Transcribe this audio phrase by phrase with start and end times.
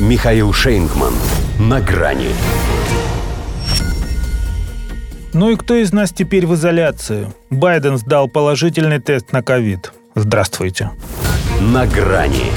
[0.00, 1.14] Михаил Шейнгман.
[1.60, 2.30] На грани.
[5.32, 7.28] Ну и кто из нас теперь в изоляции?
[7.48, 9.92] Байден сдал положительный тест на ковид.
[10.16, 10.90] Здравствуйте.
[11.60, 12.50] На грани.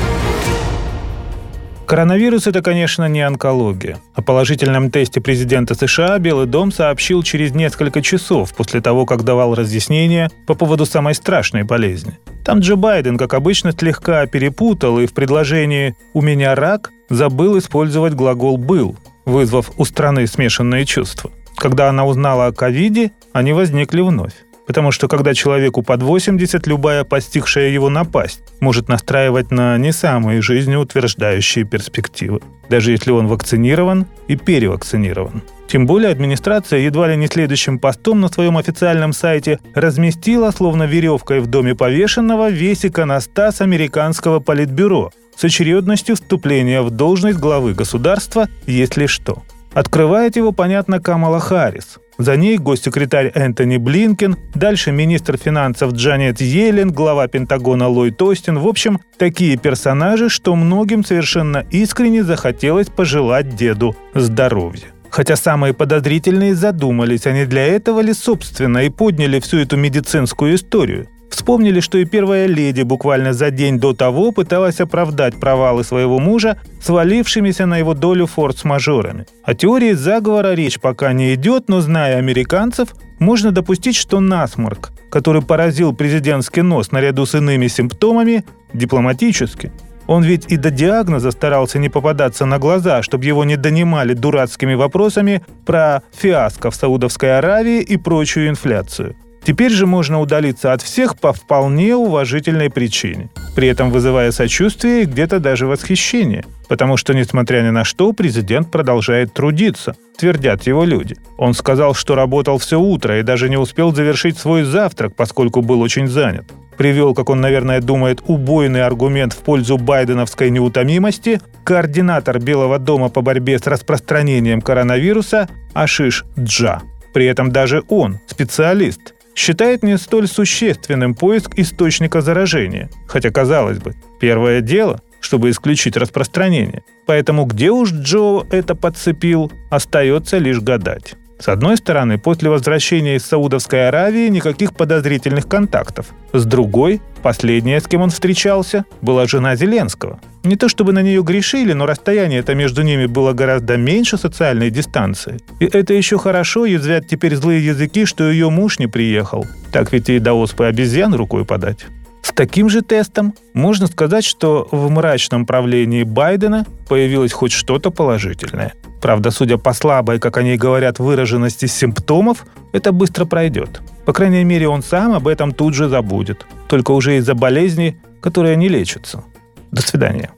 [1.86, 4.00] Коронавирус– это, конечно, не онкология.
[4.16, 9.54] О положительном тесте президента США Белый дом сообщил через несколько часов после того, как давал
[9.54, 12.18] разъяснения по поводу самой страшной болезни.
[12.44, 18.14] Там Джо Байден, как обычно, слегка перепутал и в предложении «у меня рак» забыл использовать
[18.14, 21.32] глагол «был», вызвав у страны смешанные чувства.
[21.56, 24.34] Когда она узнала о ковиде, они возникли вновь.
[24.68, 30.42] Потому что когда человеку под 80, любая постигшая его напасть может настраивать на не самые
[30.42, 35.42] жизнеутверждающие перспективы, даже если он вакцинирован и перевакцинирован.
[35.68, 41.40] Тем более администрация едва ли не следующим постом на своем официальном сайте разместила, словно веревкой
[41.40, 49.06] в доме повешенного, весь иконостас американского политбюро с очередностью вступления в должность главы государства, если
[49.06, 49.44] что.
[49.74, 56.92] Открывает его, понятно, Камала Харрис, за ней госсекретарь Энтони Блинкен, дальше министр финансов Джанет Йеллен,
[56.92, 58.58] глава Пентагона Ллойд Остин.
[58.58, 64.86] В общем, такие персонажи, что многим совершенно искренне захотелось пожелать деду здоровья.
[65.12, 71.08] Хотя самые подозрительные задумались, не для этого ли собственно и подняли всю эту медицинскую историю.
[71.30, 76.58] Вспомнили, что и первая леди буквально за день до того пыталась оправдать провалы своего мужа,
[76.82, 79.26] свалившимися на его долю форс-мажорами.
[79.44, 82.90] О теории заговора речь пока не идет, но зная американцев,
[83.20, 89.72] можно допустить, что насморк, который поразил президентский нос наряду с иными симптомами, дипломатически.
[90.08, 94.74] Он ведь и до диагноза старался не попадаться на глаза, чтобы его не донимали дурацкими
[94.74, 99.18] вопросами про фиаско в Саудовской Аравии и прочую инфляцию–
[99.48, 105.06] Теперь же можно удалиться от всех по вполне уважительной причине, при этом вызывая сочувствие и
[105.06, 106.44] где-то даже восхищение.
[106.68, 111.16] Потому что, несмотря ни на что, президент продолжает трудиться, твердят его люди.
[111.38, 115.80] Он сказал, что работал все утро и даже не успел завершить свой завтрак, поскольку был
[115.80, 116.52] очень занят.
[116.78, 123.22] Привел, как он, наверное, думает, убойный аргумент в пользу байденовской неутомимости координатор Белого дома по
[123.22, 126.82] борьбе с распространением коронавируса Ашиш Джа.
[127.14, 132.90] При этом даже он, специалист, считает не столь существенным поиск источника заражения.
[133.08, 136.84] Хотя, казалось бы, первое дело, чтобы исключить распространение.
[137.06, 141.16] Поэтому где уж Джо это подцепил, остается лишь гадать.
[141.40, 146.08] С одной стороны, после возвращения из Саудовской Аравии никаких подозрительных контактов.
[146.34, 150.20] С другой, последняя, с кем он встречался, была жена Зеленского.
[150.44, 154.72] Не то чтобы на нее грешили, но расстояние это между ними было гораздо меньше социальной
[154.72, 155.40] дистанции.
[155.60, 159.46] И это еще хорошо, язвят теперь злые языки, что ее муж не приехал.
[159.72, 161.86] Так ведь и до оспы обезьян рукой подать.
[162.24, 168.74] С таким же тестом можно сказать, что в мрачном правлении Байдена появилось хоть что-то положительное.
[169.02, 173.82] Правда, судя по слабой, как они говорят, выраженности симптомов, это быстро пройдет.
[174.06, 176.46] По крайней мере, он сам об этом тут же забудет.
[176.68, 179.24] Только уже из-за болезни, которая не лечится.
[179.72, 180.32] До свидания.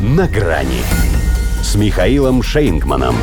[0.00, 0.82] На грани
[1.62, 3.16] с Михаилом Шейнгманом.